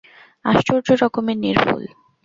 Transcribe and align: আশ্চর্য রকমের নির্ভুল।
আশ্চর্য 0.45 0.87
রকমের 1.03 1.37
নির্ভুল। 1.37 1.83